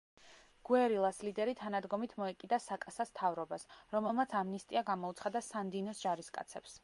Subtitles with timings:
[0.67, 3.67] გუერილას ლიდერი თანადგომით მოეკიდა საკასას მთავრობას,
[3.97, 6.79] რომელმაც ამნისტია გამოუცხადა სანდინოს ჯარისკაცებს.